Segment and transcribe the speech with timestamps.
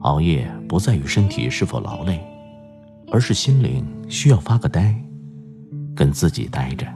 [0.00, 2.18] 熬夜不在于身体是否劳累，
[3.10, 4.94] 而是心灵需要发个呆，
[5.94, 6.86] 跟自己待着。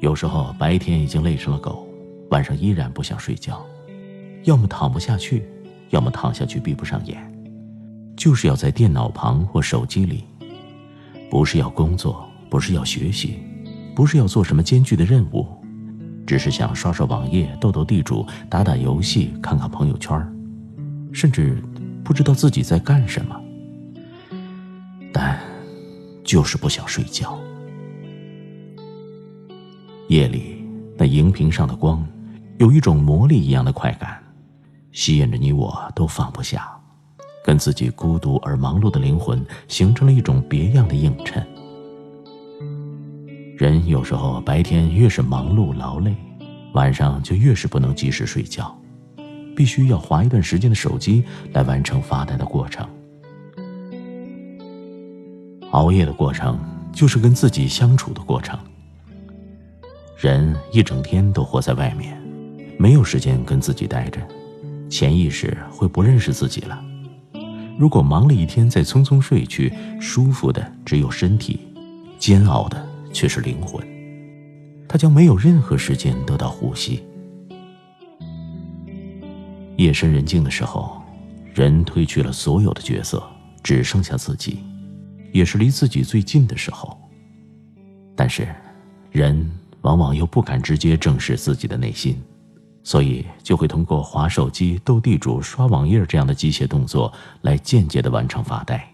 [0.00, 1.86] 有时候白天已经累成了狗，
[2.30, 3.64] 晚上依然不想睡觉，
[4.42, 5.44] 要么躺不下去，
[5.90, 7.16] 要么躺下去闭不上眼，
[8.16, 10.24] 就是要在电脑旁或手机里，
[11.30, 13.38] 不是要工作，不是要学习，
[13.94, 15.46] 不是要做什么艰巨的任务，
[16.26, 20.20] 只是想刷刷网页、斗斗地主、打打游戏、看看朋友圈
[21.18, 21.60] 甚至
[22.04, 23.34] 不知道自己在干什么，
[25.12, 25.36] 但
[26.22, 27.36] 就是不想睡觉。
[30.06, 30.64] 夜里
[30.96, 32.06] 那荧屏上的光，
[32.58, 34.22] 有一种魔力一样的快感，
[34.92, 36.70] 吸引着你我都放不下，
[37.44, 41.44] 跟自己孤独而忙碌的灵魂形成了一种别样的映衬。
[43.56, 46.14] 人有时候白天越是忙碌劳累，
[46.74, 48.72] 晚上就越是不能及时睡觉。
[49.58, 52.88] 必须要划一段时间的手机来完成发呆的过程。
[55.72, 56.56] 熬夜的过程
[56.92, 58.56] 就是跟自己相处的过程。
[60.16, 62.16] 人一整天都活在外面，
[62.78, 64.20] 没有时间跟自己待着，
[64.88, 66.80] 潜意识会不认识自己了。
[67.76, 71.58] 如果忙了一天再匆匆睡去，舒服的只有身体，
[72.16, 73.84] 煎熬的却是灵魂。
[74.86, 77.02] 他将没有任何时间得到呼吸。
[79.78, 81.00] 夜深人静的时候，
[81.54, 83.22] 人褪去了所有的角色，
[83.62, 84.58] 只剩下自己，
[85.32, 86.98] 也是离自己最近的时候。
[88.16, 88.52] 但是，
[89.12, 89.48] 人
[89.82, 92.20] 往往又不敢直接正视自己的内心，
[92.82, 97.12] 所以就会通过划手机、斗地主、刷网页这样的机械动作
[97.42, 98.92] 来间接的完成发呆。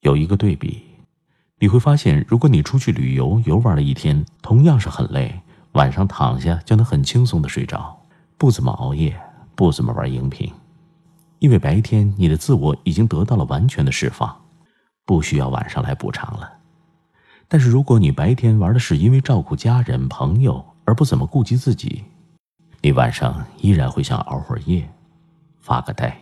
[0.00, 0.82] 有一个对比，
[1.60, 5.40] 你会发现，如果你出去旅游游玩了一天，同样是很累，
[5.74, 7.99] 晚上躺下就能很轻松的睡着。
[8.40, 9.14] 不怎么熬夜，
[9.54, 10.50] 不怎么玩荧屏，
[11.40, 14.34] 因为白天你的自我已经得到了完全的释放，
[15.04, 16.50] 不需要晚上来补偿了。
[17.48, 22.02] 但是如果你白天玩的是因为照顾家人朋友而不怎么顾及自己，
[22.80, 24.88] 你晚上依然会想熬会儿夜，
[25.60, 26.16] 发个呆。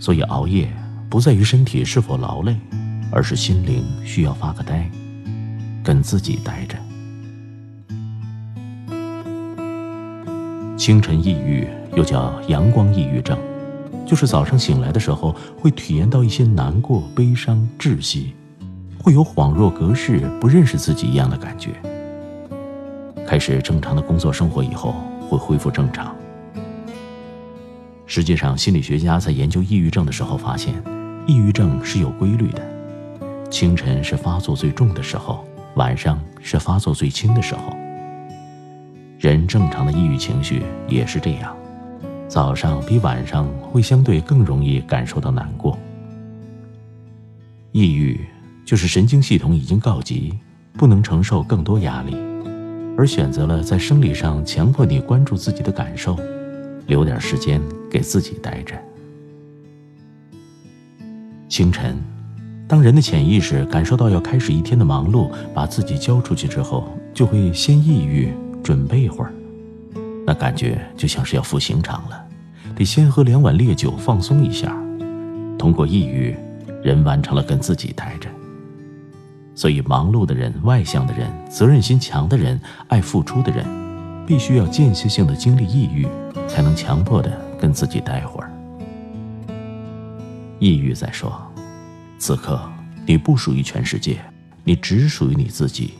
[0.00, 0.74] 所以熬夜
[1.08, 2.58] 不在于身体是否劳累，
[3.12, 4.90] 而是心灵需要发个呆，
[5.84, 6.76] 跟自己待着。
[10.82, 13.38] 清晨抑郁又叫阳光抑郁症，
[14.04, 18.34] 就是早上醒来的时候会体验到一些难过、悲伤、窒息，
[18.98, 21.70] 会有恍若隔世、不认识自己一样的感觉。
[23.24, 26.12] 开始正常的工作生活以后会恢复正常。
[28.04, 30.74] 实际上，心理学家在研究抑郁症的时候发现，
[31.28, 37.72] 抑郁症是有规律的，清晨是发作最重的时候，晚上是发作最轻的时候。
[39.22, 41.56] 人正常的抑郁情绪也是这样，
[42.26, 45.78] 早上比晚上会相对更容易感受到难过。
[47.70, 48.18] 抑郁
[48.64, 50.36] 就是神经系统已经告急，
[50.72, 52.16] 不能承受更多压力，
[52.98, 56.18] 而选择了在生理上强迫你关注自己的感受，
[56.88, 58.74] 留点时间给自己待着。
[61.48, 61.96] 清晨，
[62.66, 68.28] 当人的潜意识感受到要开始一天的忙碌，把自己交出去之后，就会先抑郁。
[68.62, 69.32] 准备一会儿，
[70.26, 72.24] 那感觉就像是要赴刑场了，
[72.76, 74.76] 得先喝两碗烈酒放松一下。
[75.58, 76.34] 通过抑郁，
[76.82, 78.28] 人完成了跟自己待着。
[79.54, 83.66] 所以，忙碌的人、外向的人、责任心强的人、爱付出的人，
[84.26, 86.06] 必须要间歇性的经历抑郁，
[86.48, 87.30] 才能强迫的
[87.60, 88.50] 跟自己待会儿。
[90.58, 91.32] 抑郁在说，
[92.18, 92.60] 此刻
[93.06, 94.18] 你不属于全世界，
[94.64, 95.94] 你只属于你自己。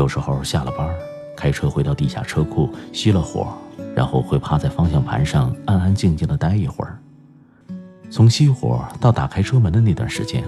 [0.00, 0.88] 有时候下了班，
[1.36, 3.52] 开车回到地下车库，熄了火，
[3.94, 6.98] 然后会趴在方向盘上安安静静的待一会儿。
[8.10, 10.42] 从熄火到打开车门的那段时间，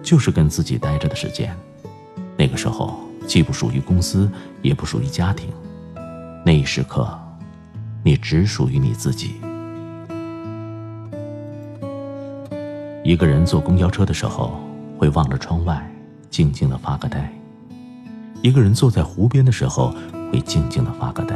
[0.00, 1.52] 就是跟自己待着的时间。
[2.36, 4.30] 那个时候既不属于公司，
[4.62, 5.48] 也不属于家庭，
[6.46, 7.18] 那一时刻，
[8.04, 9.34] 你只属于你自己。
[13.02, 14.56] 一个人坐公交车的时候，
[14.96, 15.84] 会望着窗外，
[16.30, 17.28] 静静的发个呆。
[18.44, 19.94] 一个人坐在湖边的时候，
[20.30, 21.34] 会静静的发个呆。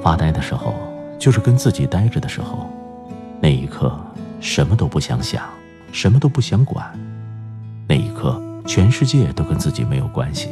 [0.00, 0.74] 发呆的时候，
[1.18, 2.70] 就是跟自己呆着的时候，
[3.40, 3.92] 那一刻
[4.38, 5.42] 什么都不想想，
[5.90, 6.96] 什么都不想管，
[7.88, 10.50] 那一刻全世界都跟自己没有关系，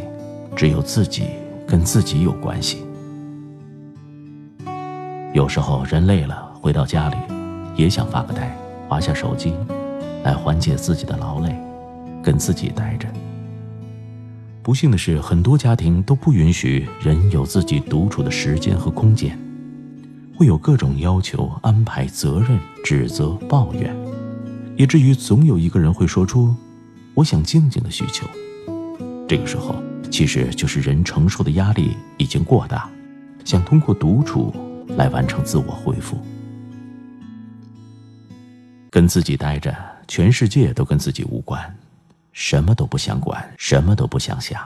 [0.56, 1.26] 只有自己
[1.64, 2.84] 跟自己有关系。
[5.32, 7.16] 有时候人累了，回到家里，
[7.76, 8.52] 也想发个呆，
[8.88, 9.54] 划下手机，
[10.24, 11.56] 来缓解自己的劳累，
[12.20, 13.06] 跟自己待着。
[14.68, 19.34] 不幸的是，很多家庭都不允许人有自己独处的时间和空间，
[20.36, 23.96] 会有各种要求、安排、责任、指责、抱怨，
[24.76, 26.54] 以至于总有一个人会说出
[27.16, 28.26] “我想静静”的需求。
[29.26, 29.74] 这个时候，
[30.10, 32.90] 其实就是人承受的压力已经过大，
[33.46, 34.54] 想通过独处
[34.98, 36.18] 来完成自我恢复。
[38.90, 39.74] 跟自己待着，
[40.06, 41.74] 全世界都跟自己无关。
[42.38, 44.64] 什么都不想管，什么都不想想，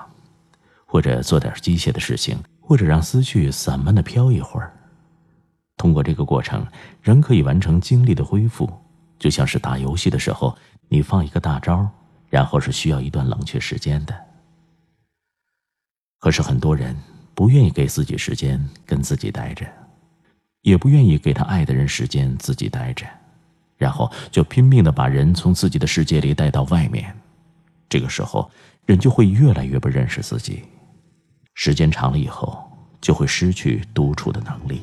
[0.84, 4.70] 或者做点机械的事情，或者让思绪散漫的飘一会儿。
[5.78, 6.66] 通过这个过程，
[7.00, 8.70] 人可以完成精力的恢复，
[9.18, 10.54] 就像是打游戏的时候，
[10.90, 11.88] 你放一个大招，
[12.28, 14.14] 然后是需要一段冷却时间的。
[16.18, 16.94] 可是很多人
[17.34, 19.66] 不愿意给自己时间跟自己待着，
[20.60, 23.06] 也不愿意给他爱的人时间自己待着，
[23.78, 27.16] 然后就拼命的把人从自己的世界里带到外面。
[27.92, 28.50] 这个时候，
[28.86, 30.62] 人就会越来越不认识自己，
[31.52, 32.58] 时间长了以后，
[33.02, 34.80] 就会失去独处的能力。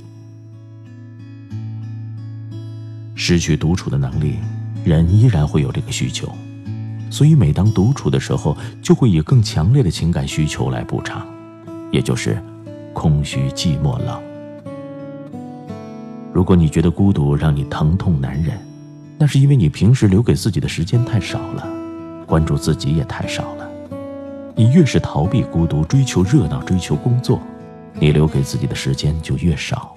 [3.16, 4.38] 失去独处的能力，
[4.86, 6.32] 人依然会有这个需求，
[7.10, 11.28] 所以每当独处的时候，就会以更强烈的情感需求来补偿，
[11.92, 12.40] 也就是
[12.94, 14.22] 空虚、寂寞、冷。
[16.32, 18.56] 如果你觉得孤独让你疼痛难忍，
[19.18, 21.79] 那是因为你平时留给自己的时间太少了。
[22.30, 23.68] 关注自己也太少了，
[24.56, 27.42] 你越是逃避孤独、追求热闹、追求工作，
[27.96, 29.96] 你留给自己的时间就越少，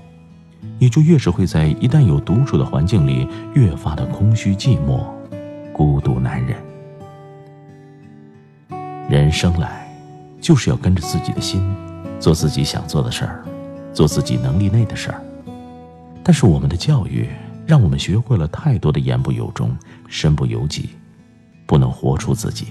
[0.78, 5.04] 你就越是会在一旦有独处的环境里越发的空虚、寂寞、
[5.74, 6.56] 孤独难忍。
[9.10, 9.86] 人生来
[10.40, 11.62] 就是要跟着自己的心，
[12.18, 13.44] 做自己想做的事儿，
[13.92, 15.20] 做自己能力内的事儿。
[16.22, 17.28] 但是我们的教育
[17.66, 19.76] 让我们学会了太多的言不由衷、
[20.08, 20.88] 身不由己。
[21.72, 22.66] 不能活出自己。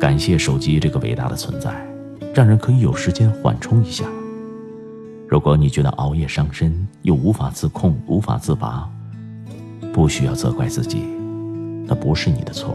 [0.00, 1.86] 感谢手机这个伟大的存在，
[2.34, 4.06] 让人可以有时间缓冲一下。
[5.28, 8.90] 如果你觉得熬夜伤身，又无法自控、无法自拔，
[9.92, 11.02] 不需要责怪自己，
[11.86, 12.74] 那不是你的错。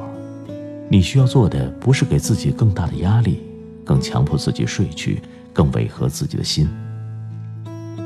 [0.90, 3.42] 你需要做的不是给自己更大的压力，
[3.84, 6.70] 更强迫自己睡去，更违和自己的心。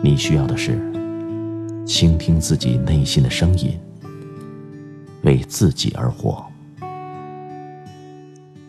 [0.02, 0.80] 你需要的是
[1.86, 3.78] 倾听自己内心的声音。
[5.24, 6.46] 为自己而活，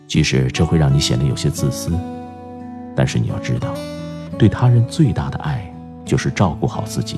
[0.07, 1.91] 即使这会让你显得有些自私，
[2.95, 3.73] 但是你要知道，
[4.37, 5.73] 对他人最大的爱
[6.05, 7.17] 就是照顾好自己，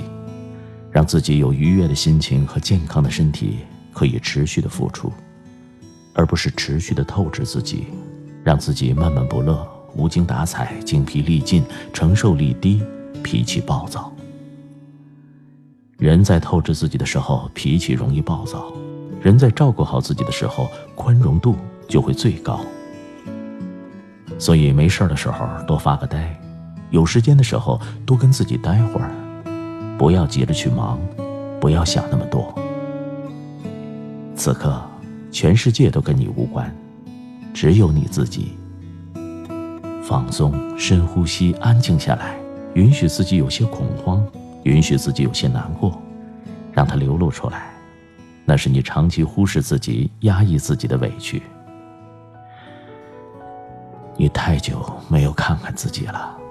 [0.92, 3.60] 让自己有愉悦的心情和健康的身体，
[3.94, 5.12] 可以持续的付出，
[6.14, 7.86] 而不是持续的透支自己，
[8.44, 12.82] 让自己闷闷不乐、无精打采、精疲力尽、承受力低、
[13.24, 14.12] 脾气暴躁。
[16.00, 18.74] 人在透支自己的时候，脾气容易暴躁。
[19.22, 21.56] 人在照顾好自己的时候，宽容度
[21.88, 22.60] 就会最高。
[24.40, 26.40] 所以没事的时候多发个呆，
[26.92, 29.10] 有时间的时候多跟自己待会儿，
[29.98, 31.00] 不要急着去忙，
[31.60, 32.54] 不要想那么多。
[34.36, 34.80] 此刻，
[35.32, 36.72] 全世界都跟你无关，
[37.54, 38.56] 只有你自己。
[40.04, 42.38] 放松，深呼吸，安静下来，
[42.76, 44.24] 允许自己有些恐慌，
[44.64, 46.00] 允许自己有些难过，
[46.72, 47.72] 让它流露出来。
[48.50, 51.44] 那是你长期忽视自己、压抑自己的委屈。
[54.16, 56.47] 你太久没有看看自己了。